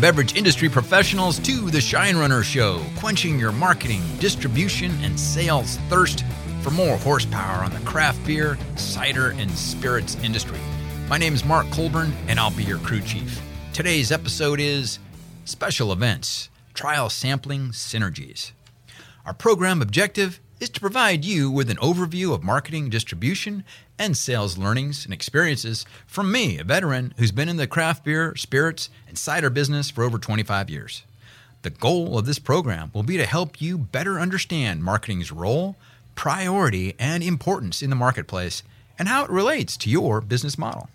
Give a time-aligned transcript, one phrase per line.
[0.00, 6.24] Beverage industry professionals, to the Shine Runner Show, quenching your marketing, distribution, and sales thirst
[6.62, 10.58] for more horsepower on the craft beer, cider, and spirits industry.
[11.10, 13.42] My name is Mark Colburn, and I'll be your crew chief.
[13.74, 14.98] Today's episode is
[15.44, 18.52] Special Events Trial Sampling Synergies.
[19.26, 23.64] Our program objective is to provide you with an overview of marketing, distribution,
[23.98, 28.36] and sales learnings and experiences from me, a veteran who's been in the craft beer,
[28.36, 31.02] spirits, and cider business for over 25 years.
[31.62, 35.76] The goal of this program will be to help you better understand marketing's role,
[36.14, 38.62] priority, and importance in the marketplace
[38.98, 40.90] and how it relates to your business model.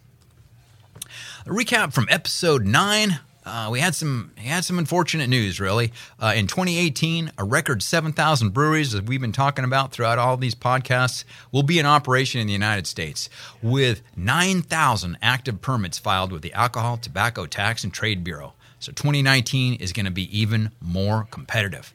[1.46, 5.92] A recap from episode 9 uh, we had some we had some unfortunate news, really.
[6.20, 10.56] Uh, in 2018, a record 7,000 breweries, as we've been talking about throughout all these
[10.56, 13.30] podcasts, will be in operation in the United States,
[13.62, 18.54] with 9,000 active permits filed with the Alcohol, Tobacco Tax and Trade Bureau.
[18.80, 21.94] So 2019 is going to be even more competitive.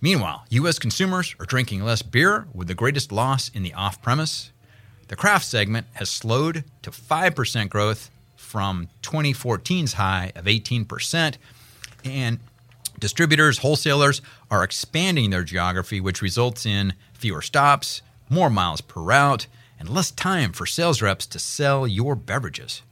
[0.00, 0.78] Meanwhile, U.S.
[0.78, 4.52] consumers are drinking less beer, with the greatest loss in the off-premise.
[5.08, 8.10] The craft segment has slowed to 5% growth
[8.46, 11.36] from 2014's high of 18%.
[12.04, 12.38] And
[12.98, 19.46] distributors, wholesalers are expanding their geography, which results in fewer stops, more miles per route,
[19.78, 22.82] and less time for sales reps to sell your beverages.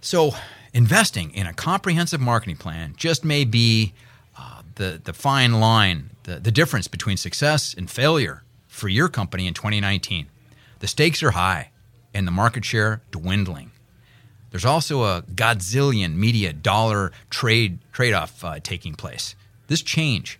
[0.00, 0.32] So,
[0.74, 3.94] investing in a comprehensive marketing plan just may be
[4.36, 9.46] uh, the, the fine line, the, the difference between success and failure for your company
[9.46, 10.26] in 2019.
[10.80, 11.70] The stakes are high
[12.12, 13.71] and the market share dwindling.
[14.52, 19.34] There's also a godzillion media dollar trade trade-off uh, taking place.
[19.66, 20.38] This change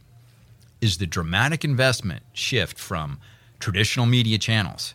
[0.82, 3.18] is the dramatic investment shift from
[3.58, 4.94] traditional media channels,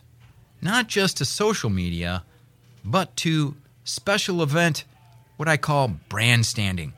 [0.62, 2.22] not just to social media,
[2.84, 4.84] but to special event,
[5.36, 6.92] what I call brand standing.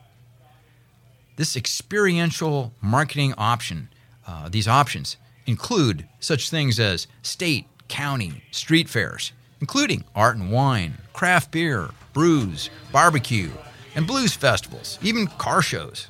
[1.37, 3.89] This experiential marketing option,
[4.27, 5.17] uh, these options
[5.47, 12.71] include such things as state, county, street fairs, including art and wine, craft beer, brews,
[12.93, 13.51] barbecue,
[13.95, 16.09] and blues festivals, even car shows.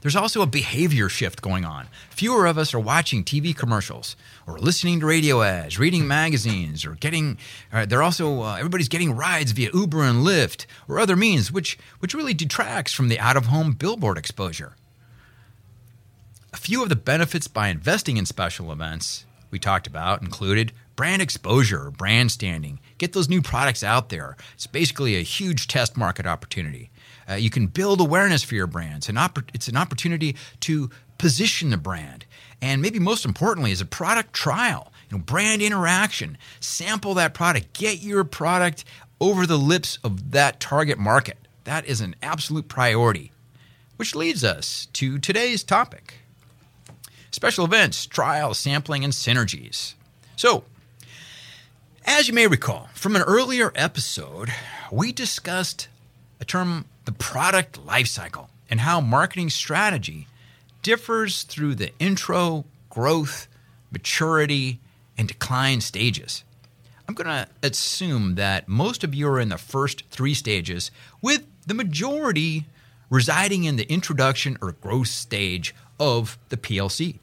[0.00, 1.88] There's also a behavior shift going on.
[2.10, 6.92] Fewer of us are watching TV commercials or listening to radio ads, reading magazines, or
[6.94, 7.36] getting.
[7.72, 11.78] Uh, they're also uh, everybody's getting rides via Uber and Lyft or other means, which
[11.98, 14.74] which really detracts from the out-of-home billboard exposure.
[16.52, 21.22] A few of the benefits by investing in special events we talked about included brand
[21.22, 24.36] exposure, brand standing, get those new products out there.
[24.54, 26.90] It's basically a huge test market opportunity.
[27.30, 31.70] Uh, you can build awareness for your brands, and opp- it's an opportunity to position
[31.70, 32.24] the brand.
[32.60, 36.36] And maybe most importantly, is a product trial, you know, brand interaction.
[36.58, 38.84] Sample that product, get your product
[39.20, 41.38] over the lips of that target market.
[41.64, 43.30] That is an absolute priority.
[43.96, 46.17] Which leads us to today's topic
[47.38, 49.94] special events, trials, sampling, and synergies.
[50.34, 50.64] So,
[52.04, 54.52] as you may recall from an earlier episode,
[54.90, 55.86] we discussed
[56.40, 60.26] a term, the product lifecycle, and how marketing strategy
[60.82, 63.46] differs through the intro, growth,
[63.92, 64.80] maturity,
[65.16, 66.42] and decline stages.
[67.06, 70.90] I'm going to assume that most of you are in the first three stages,
[71.22, 72.66] with the majority
[73.10, 77.20] residing in the introduction or growth stage of the PLC.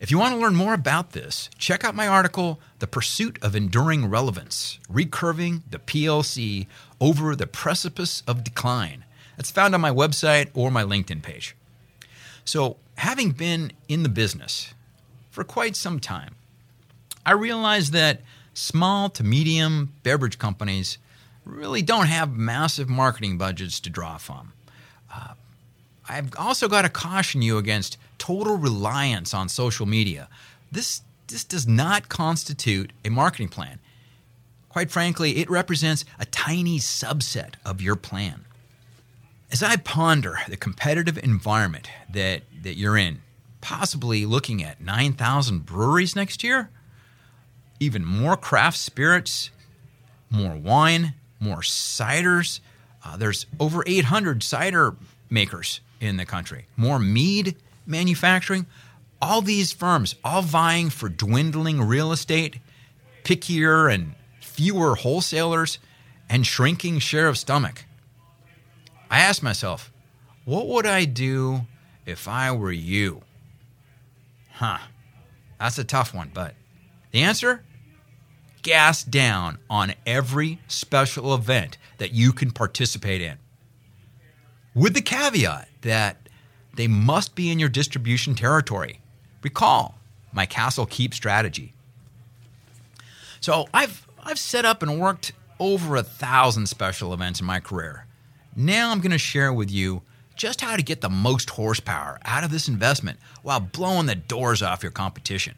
[0.00, 3.56] If you want to learn more about this, check out my article, The Pursuit of
[3.56, 6.68] Enduring Relevance Recurving the PLC
[7.00, 9.04] Over the Precipice of Decline.
[9.36, 11.56] That's found on my website or my LinkedIn page.
[12.44, 14.72] So, having been in the business
[15.30, 16.36] for quite some time,
[17.26, 18.20] I realized that
[18.54, 20.98] small to medium beverage companies
[21.44, 24.52] really don't have massive marketing budgets to draw from.
[25.12, 25.34] Uh,
[26.08, 30.28] I've also got to caution you against total reliance on social media.
[30.72, 33.78] This, this does not constitute a marketing plan.
[34.68, 38.44] Quite frankly, it represents a tiny subset of your plan.
[39.50, 43.20] As I ponder the competitive environment that, that you're in,
[43.60, 46.70] possibly looking at 9,000 breweries next year,
[47.80, 49.50] even more craft spirits,
[50.30, 52.60] more wine, more ciders.
[53.04, 54.96] Uh, there's over 800 cider
[55.30, 58.66] makers in the country, more mead manufacturing.
[59.20, 62.60] All these firms, all vying for dwindling real estate,
[63.24, 65.78] pickier and fewer wholesalers,
[66.28, 67.84] and shrinking share of stomach.
[69.10, 69.92] I asked myself,
[70.44, 71.62] what would I do
[72.06, 73.22] if I were you?
[74.52, 74.78] Huh.
[75.58, 76.54] That's a tough one, but
[77.10, 77.64] the answer?
[78.62, 83.38] Gas down on every special event that you can participate in.
[84.78, 86.28] With the caveat that
[86.76, 89.00] they must be in your distribution territory.
[89.42, 89.98] Recall
[90.32, 91.72] my Castle Keep strategy.
[93.40, 98.06] So I've I've set up and worked over a thousand special events in my career.
[98.54, 100.02] Now I'm going to share with you
[100.36, 104.62] just how to get the most horsepower out of this investment while blowing the doors
[104.62, 105.56] off your competition.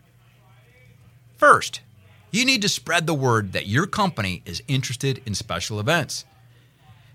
[1.36, 1.80] First,
[2.30, 6.24] you need to spread the word that your company is interested in special events.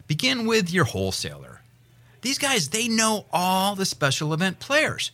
[0.08, 1.55] Begin with your wholesaler.
[2.26, 5.12] These guys, they know all the special event players.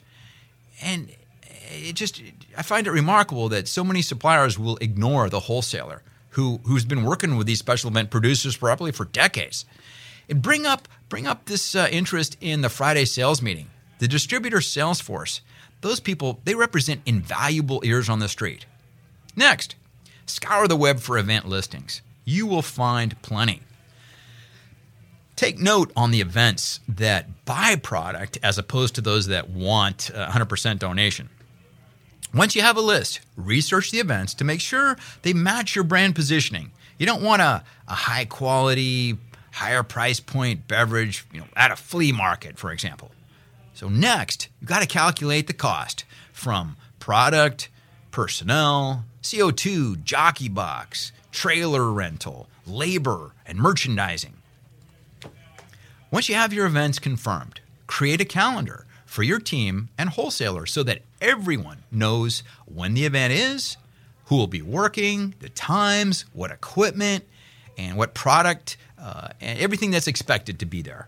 [0.81, 1.09] And
[1.71, 2.21] it just
[2.57, 7.03] I find it remarkable that so many suppliers will ignore the wholesaler who who's been
[7.03, 9.65] working with these special event producers probably for decades.
[10.29, 13.69] And bring up bring up this uh, interest in the Friday sales meeting.
[13.99, 15.41] The distributor sales force,
[15.81, 18.65] those people, they represent invaluable ears on the street.
[19.35, 19.75] Next,
[20.25, 22.01] scour the web for event listings.
[22.23, 23.63] You will find plenty.
[25.41, 30.77] Take note on the events that buy product as opposed to those that want 100%
[30.77, 31.29] donation.
[32.31, 36.13] Once you have a list, research the events to make sure they match your brand
[36.13, 36.69] positioning.
[36.99, 39.17] You don't want a, a high quality,
[39.51, 43.09] higher price point beverage, you know, at a flea market, for example.
[43.73, 47.69] So next, you've got to calculate the cost from product,
[48.11, 54.35] personnel, CO2, jockey box, trailer rental, labor, and merchandising.
[56.11, 60.83] Once you have your events confirmed, create a calendar for your team and wholesalers so
[60.83, 63.77] that everyone knows when the event is,
[64.25, 67.23] who will be working, the times, what equipment,
[67.77, 71.07] and what product, uh, and everything that's expected to be there.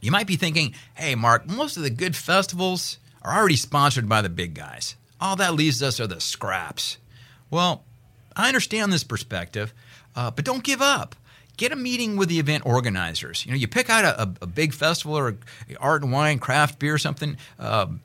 [0.00, 4.20] You might be thinking, hey, Mark, most of the good festivals are already sponsored by
[4.20, 4.96] the big guys.
[5.20, 6.98] All that leaves us are the scraps.
[7.50, 7.84] Well,
[8.34, 9.72] I understand this perspective,
[10.16, 11.14] uh, but don't give up
[11.60, 13.44] get a meeting with the event organizers.
[13.44, 15.36] You know, you pick out a, a, big festival or
[15.78, 18.00] art and wine, craft beer, something, um,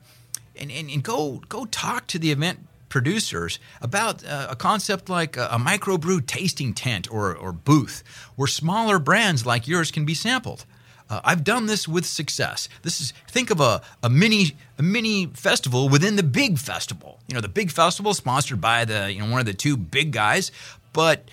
[0.54, 2.58] and, and, and, go go talk to the event
[2.90, 8.02] producers about uh, a concept like a, a microbrew tasting tent or, or booth
[8.36, 10.66] where smaller brands like yours can be sampled.
[11.08, 12.68] Uh, I've done this with success.
[12.82, 17.20] This is think of a, a mini a mini festival within the big festival.
[17.26, 20.12] You know, the big festival sponsored by the you know one of the two big
[20.12, 20.52] guys,
[20.92, 21.24] but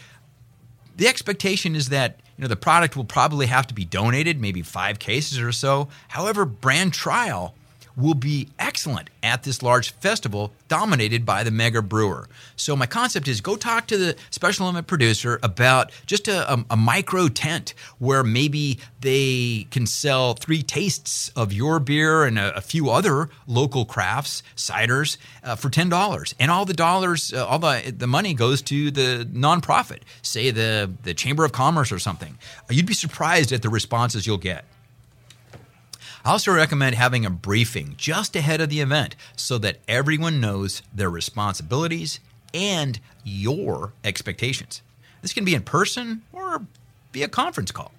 [0.96, 4.62] the expectation is that you know the product will probably have to be donated, maybe
[4.62, 5.88] five cases or so.
[6.10, 7.56] However, brand trial
[7.96, 12.28] will be excellent at this large festival dominated by the mega brewer.
[12.56, 16.66] So my concept is go talk to the special event producer about just a, a,
[16.72, 22.56] a, micro tent where maybe they can sell three tastes of your beer and a,
[22.58, 27.46] a few other local crafts, ciders, uh, for ten dollars, and all the dollars, uh,
[27.46, 32.00] all the the money goes to the nonprofit, say the the Chamber of Commerce or
[32.00, 32.38] something.
[32.70, 34.66] You'd be surprised at the responses you'll get.
[36.26, 40.82] I also recommend having a briefing just ahead of the event so that everyone knows
[40.94, 42.22] their responsibilities
[42.54, 44.82] and your expectations.
[45.22, 46.66] This can be in person or
[47.12, 47.92] be a conference call.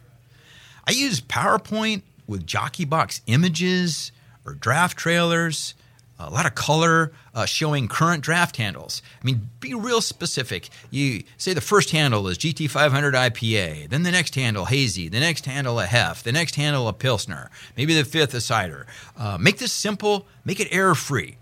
[0.87, 4.11] I use PowerPoint with jockey box images
[4.47, 5.75] or draft trailers
[6.19, 9.03] a lot of color uh, showing current draft handles.
[9.21, 10.69] I mean, be real specific.
[10.91, 15.47] You say the first handle is GT500 IPA, then the next handle hazy, the next
[15.47, 18.87] handle a hef, the next handle a pilsner, maybe the fifth a cider.
[19.17, 21.37] Uh, make this simple, make it error free.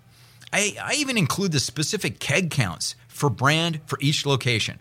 [0.52, 4.78] I, I even include the specific keg counts for brand for each location.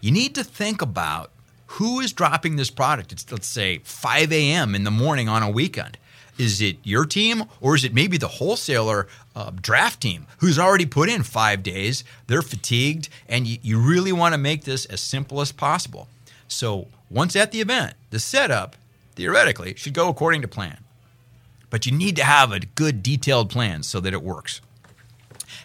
[0.00, 1.30] You need to think about
[1.66, 3.12] who is dropping this product.
[3.12, 4.74] It's let's say 5 a.m.
[4.74, 5.98] in the morning on a weekend.
[6.40, 9.06] Is it your team or is it maybe the wholesaler
[9.36, 12.02] uh, draft team who's already put in five days?
[12.28, 16.08] They're fatigued, and you, you really want to make this as simple as possible.
[16.48, 18.76] So once at the event, the setup
[19.16, 20.78] theoretically should go according to plan.
[21.68, 24.62] But you need to have a good detailed plan so that it works.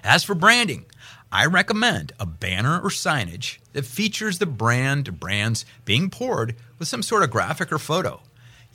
[0.04, 0.84] As for branding,
[1.32, 7.02] I recommend a banner or signage that features the brand brands being poured with some
[7.02, 8.20] sort of graphic or photo.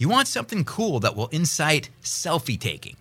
[0.00, 2.96] You want something cool that will incite selfie taking.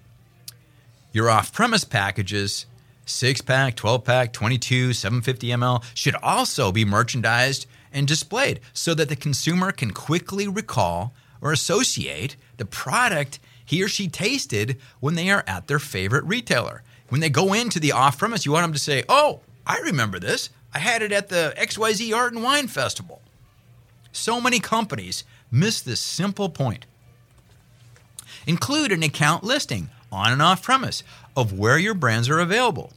[1.13, 2.65] Your off premise packages,
[3.05, 9.07] 6 pack, 12 pack, 22, 750 ml, should also be merchandised and displayed so that
[9.07, 15.29] the consumer can quickly recall or associate the product he or she tasted when they
[15.29, 16.83] are at their favorite retailer.
[17.07, 20.19] When they go into the off premise, you want them to say, Oh, I remember
[20.19, 20.49] this.
[20.73, 23.21] I had it at the XYZ Art and Wine Festival.
[24.11, 26.85] So many companies miss this simple point.
[28.47, 31.03] Include an account listing on and off premise
[31.35, 32.93] of where your brands are available.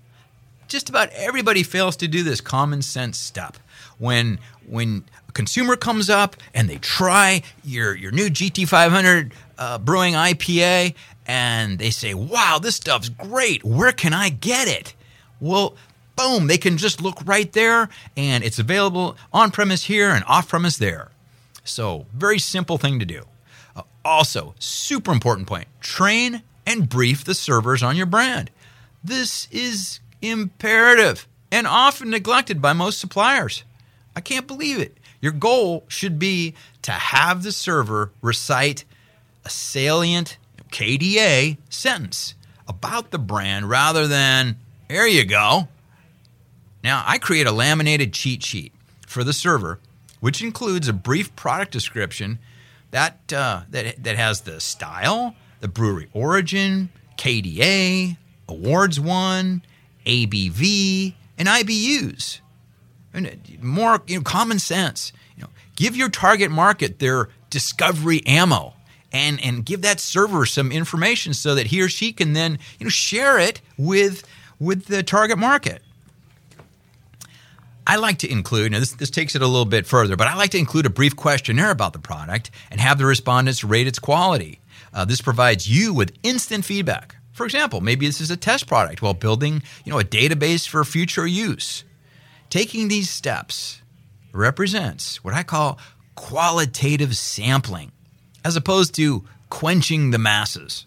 [0.68, 3.58] Just about everybody fails to do this common sense step.
[3.98, 10.14] When when a consumer comes up and they try your, your new GT500 uh, brewing
[10.14, 10.94] IPA
[11.26, 13.64] and they say, wow, this stuff's great.
[13.64, 14.94] Where can I get it?
[15.40, 15.74] Well,
[16.16, 20.48] boom, they can just look right there and it's available on premise here and off
[20.48, 21.10] premise there.
[21.64, 23.24] So, very simple thing to do.
[23.76, 28.50] Uh, also, super important point train and brief the servers on your brand.
[29.02, 33.64] This is imperative and often neglected by most suppliers.
[34.14, 34.96] I can't believe it.
[35.20, 38.84] Your goal should be to have the server recite
[39.44, 40.38] a salient
[40.70, 42.34] KDA sentence
[42.66, 44.56] about the brand rather than,
[44.88, 45.68] there you go.
[46.82, 48.72] Now, I create a laminated cheat sheet
[49.06, 49.78] for the server,
[50.22, 52.38] which includes a brief product description
[52.92, 59.62] that, uh, that, that has the style, the brewery origin, KDA, awards won,
[60.06, 62.38] ABV, and IBUs.
[63.12, 65.12] And more you know, common sense.
[65.36, 68.74] You know, give your target market their discovery ammo
[69.10, 72.84] and, and give that server some information so that he or she can then you
[72.84, 74.22] know, share it with,
[74.60, 75.82] with the target market.
[77.86, 80.36] I like to include, now this, this takes it a little bit further, but I
[80.36, 83.98] like to include a brief questionnaire about the product and have the respondents rate its
[83.98, 84.60] quality.
[84.94, 87.16] Uh, this provides you with instant feedback.
[87.32, 90.84] For example, maybe this is a test product while building you know, a database for
[90.84, 91.82] future use.
[92.50, 93.80] Taking these steps
[94.32, 95.78] represents what I call
[96.14, 97.90] qualitative sampling,
[98.44, 100.86] as opposed to quenching the masses.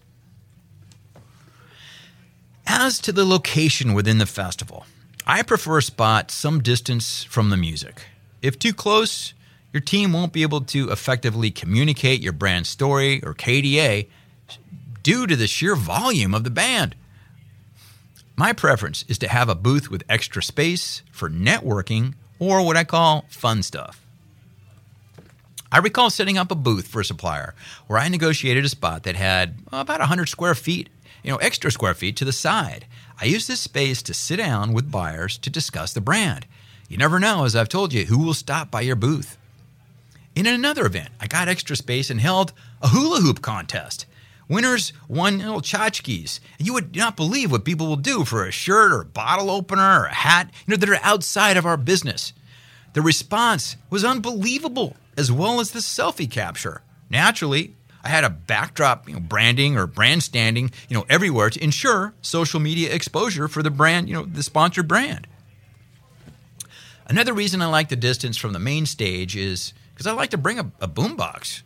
[2.68, 4.86] As to the location within the festival,
[5.28, 8.04] I prefer a spot some distance from the music.
[8.44, 9.34] If too close,
[9.74, 14.08] your team won't be able to effectively communicate your brand story or KDA
[15.02, 16.96] due to the sheer volume of the band.
[18.36, 22.84] My preference is to have a booth with extra space for networking or what I
[22.84, 24.06] call fun stuff.
[25.72, 27.56] I recall setting up a booth for a supplier
[27.88, 30.90] where I negotiated a spot that had about 100 square feet,
[31.26, 32.86] you know, extra square feet to the side
[33.20, 36.46] I use this space to sit down with buyers to discuss the brand.
[36.90, 39.38] You never know, as I've told you, who will stop by your booth.
[40.36, 42.52] In another event, I got extra space and held
[42.82, 44.06] a hula hoop contest.
[44.50, 46.42] Winners won little tchotchkes.
[46.60, 50.02] You would not believe what people will do for a shirt or a bottle opener
[50.02, 52.34] or a hat, you know, that are outside of our business.
[52.92, 56.82] The response was unbelievable, as well as the selfie capture.
[57.10, 57.76] Naturally,
[58.06, 62.14] I had a backdrop, you know, branding or brand standing, you know, everywhere to ensure
[62.22, 65.26] social media exposure for the brand, you know, the sponsored brand.
[67.08, 70.38] Another reason I like the distance from the main stage is because I like to
[70.38, 71.64] bring a, a boombox.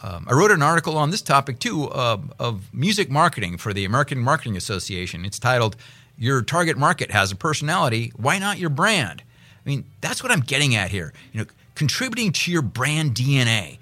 [0.00, 3.84] Um, I wrote an article on this topic too uh, of music marketing for the
[3.84, 5.24] American Marketing Association.
[5.24, 5.74] It's titled
[6.16, 8.12] "Your Target Market Has a Personality.
[8.16, 9.22] Why Not Your Brand?"
[9.64, 11.12] I mean, that's what I'm getting at here.
[11.32, 11.46] You know,
[11.80, 13.78] contributing to your brand DNA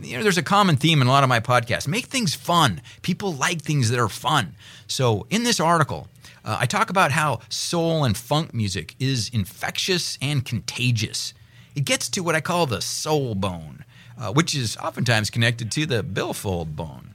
[0.00, 1.86] you know, there's a common theme in a lot of my podcasts.
[1.86, 2.82] Make things fun.
[3.02, 4.56] People like things that are fun.
[4.86, 6.08] So in this article,
[6.44, 11.34] uh, I talk about how soul and funk music is infectious and contagious.
[11.74, 13.84] It gets to what I call the soul bone,
[14.18, 17.14] uh, which is oftentimes connected to the billfold bone.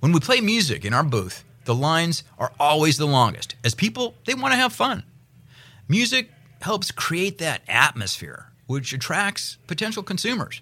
[0.00, 4.14] When we play music in our booth, the lines are always the longest, as people
[4.26, 5.04] they want to have fun.
[5.88, 6.30] Music
[6.60, 10.60] helps create that atmosphere, which attracts potential consumers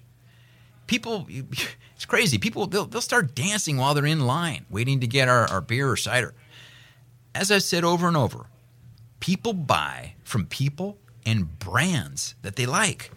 [0.87, 2.39] people, it's crazy.
[2.39, 5.91] People, they'll, they'll start dancing while they're in line, waiting to get our, our beer
[5.91, 6.35] or cider.
[7.35, 8.47] As I've said over and over,
[9.21, 13.11] people buy from people and brands that they like.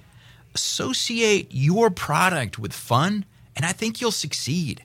[0.55, 3.25] Associate your product with fun,
[3.55, 4.83] and I think you'll succeed.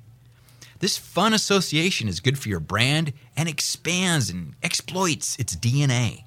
[0.80, 6.24] This fun association is good for your brand and expands and exploits its DNA.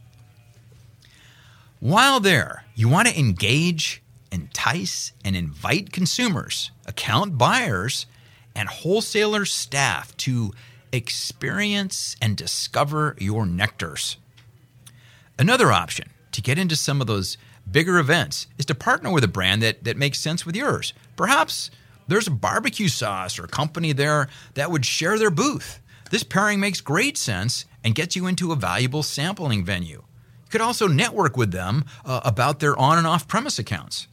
[1.86, 4.02] While there, you want to engage
[4.32, 8.08] entice and invite consumers, account buyers,
[8.56, 10.52] and wholesaler staff to
[10.92, 14.16] experience and discover your nectars.
[15.38, 17.38] Another option to get into some of those
[17.70, 20.92] bigger events is to partner with a brand that, that makes sense with yours.
[21.16, 21.70] Perhaps
[22.08, 25.80] there's a barbecue sauce or company there that would share their booth.
[26.10, 30.02] This pairing makes great sense and gets you into a valuable sampling venue.
[30.56, 34.08] Could also network with them uh, about their on and off premise accounts.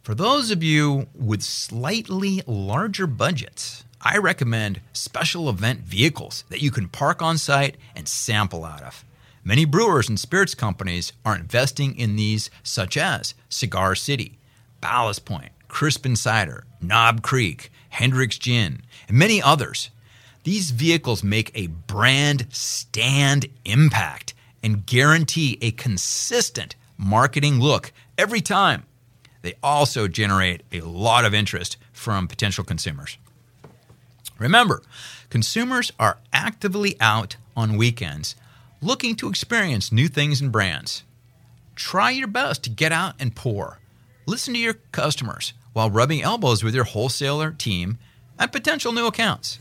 [0.00, 6.70] For those of you with slightly larger budgets, I recommend special event vehicles that you
[6.70, 9.04] can park on site and sample out of.
[9.42, 14.38] Many brewers and spirits companies are investing in these, such as Cigar City,
[14.80, 19.90] Ballast Point, Crispin Cider, Knob Creek, Hendrick's Gin, and many others.
[20.44, 24.32] These vehicles make a brand stand impact
[24.62, 28.84] and guarantee a consistent marketing look every time.
[29.42, 33.16] They also generate a lot of interest from potential consumers.
[34.38, 34.82] Remember,
[35.30, 38.36] consumers are actively out on weekends
[38.82, 41.04] looking to experience new things and brands.
[41.74, 43.78] Try your best to get out and pour.
[44.26, 47.98] Listen to your customers while rubbing elbows with your wholesaler team
[48.38, 49.58] and potential new accounts.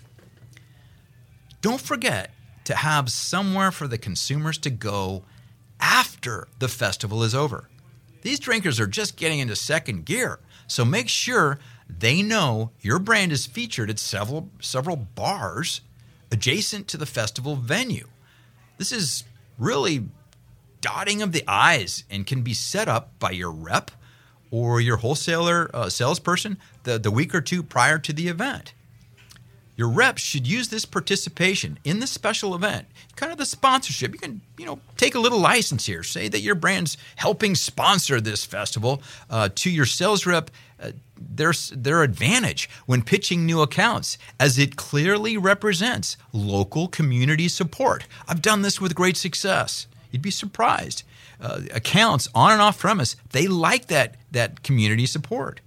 [1.62, 2.32] Don't forget
[2.70, 5.24] to have somewhere for the consumers to go
[5.80, 7.68] after the festival is over.
[8.22, 11.58] These drinkers are just getting into second gear, so make sure
[11.90, 15.82] they know your brand is featured at several several bars
[16.32, 18.08] adjacent to the festival venue.
[18.78, 19.24] This is
[19.58, 20.06] really
[20.80, 23.90] dotting of the I's and can be set up by your rep
[24.52, 28.76] or your wholesaler uh, salesperson the, the week or two prior to the event.
[29.80, 34.12] Your reps should use this participation in the special event, kind of the sponsorship.
[34.12, 36.04] You can, you know, take a little license here.
[36.04, 40.52] Say that your brand's helping sponsor this festival uh, to your sales rep.
[40.82, 48.06] Uh, their, their advantage when pitching new accounts, as it clearly represents local community support.
[48.28, 49.88] I've done this with great success.
[50.12, 51.04] You'd be surprised.
[51.40, 55.62] Uh, accounts on and off premise, they like that, that community support.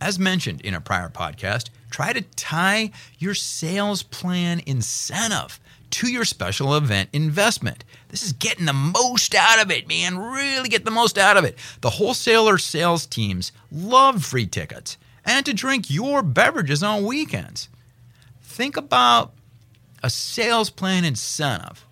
[0.00, 6.24] As mentioned in a prior podcast, Try to tie your sales plan incentive to your
[6.24, 7.84] special event investment.
[8.08, 10.18] This is getting the most out of it, man.
[10.18, 11.58] Really get the most out of it.
[11.80, 17.68] The wholesaler sales teams love free tickets and to drink your beverages on weekends.
[18.40, 19.32] Think about
[20.02, 21.84] a sales plan incentive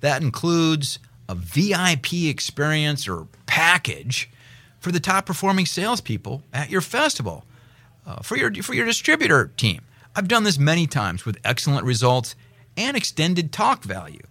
[0.00, 4.30] that includes a VIP experience or package
[4.80, 7.44] for the top performing salespeople at your festival
[8.06, 9.82] uh, for your for your distributor team.
[10.16, 12.36] I've done this many times with excellent results
[12.76, 14.22] and extended talk value.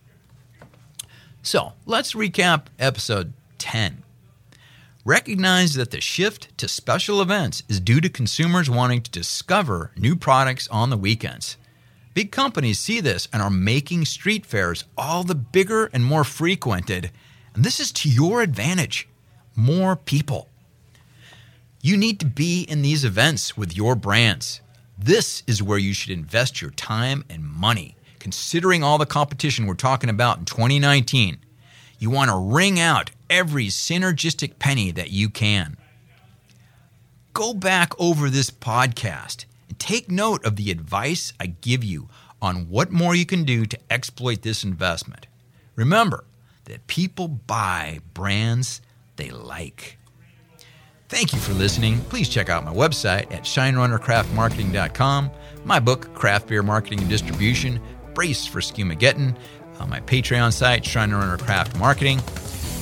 [1.42, 4.04] So let's recap episode 10.
[5.06, 10.16] Recognize that the shift to special events is due to consumers wanting to discover new
[10.16, 11.58] products on the weekends.
[12.14, 17.12] Big companies see this and are making street fairs all the bigger and more frequented.
[17.54, 19.10] And this is to your advantage.
[19.56, 20.48] More people.
[21.86, 24.62] You need to be in these events with your brands.
[24.98, 27.98] This is where you should invest your time and money.
[28.20, 31.40] Considering all the competition we're talking about in 2019,
[32.00, 35.76] you want to wring out every synergistic penny that you can.
[37.34, 42.08] Go back over this podcast and take note of the advice I give you
[42.42, 45.28] on what more you can do to exploit this investment.
[45.76, 46.24] Remember
[46.64, 48.80] that people buy brands
[49.18, 49.98] they like.
[51.14, 52.00] Thank you for listening.
[52.06, 55.30] Please check out my website at shinerunnercraftmarketing.com,
[55.64, 57.80] my book, Craft Beer Marketing and Distribution,
[58.16, 59.38] Brace for Skewmageddon,
[59.78, 62.20] uh, my Patreon site, Shine Runner Craft Marketing.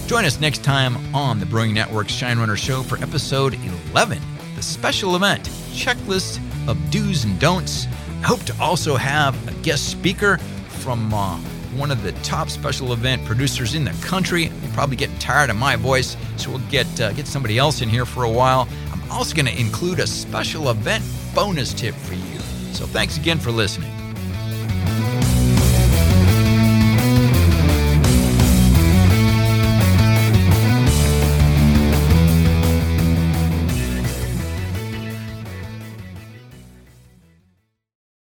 [0.08, 3.54] Join us next time on the Brewing Network's Shine Runner Show for episode
[3.90, 4.22] 11,
[4.56, 6.40] the special event checklist
[6.70, 7.86] of do's and don'ts.
[8.22, 11.38] I hope to also have a guest speaker from uh,
[11.74, 14.44] one of the top special event producers in the country.
[14.44, 17.90] You're probably getting tired of my voice, so we'll get uh, get somebody else in
[17.90, 18.68] here for a while.
[18.92, 21.04] I'm also going to include a special event
[21.36, 22.40] bonus tip for you.
[22.74, 24.01] So thanks again for listening.